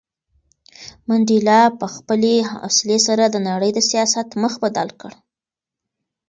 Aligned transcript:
منډېلا 1.07 1.61
په 1.79 1.85
خپلې 1.95 2.35
حوصلې 2.51 2.97
سره 3.07 3.23
د 3.29 3.35
نړۍ 3.49 3.69
د 3.73 3.79
سیاست 3.89 4.29
مخ 4.41 4.53
بدل 4.63 4.89
کړ. 5.01 5.11